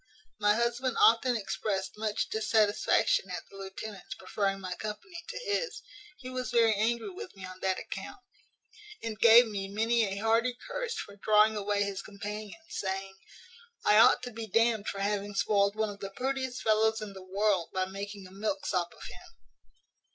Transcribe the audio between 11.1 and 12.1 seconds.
drawing away his